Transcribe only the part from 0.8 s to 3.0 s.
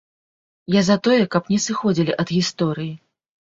за тое, каб не сыходзілі ад гісторыі.